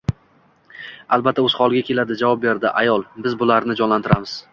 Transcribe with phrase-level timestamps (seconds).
[1.17, 4.35] Albatta o`z holiga keladi, javob berdi ayol, biz ularni jonlantiramiz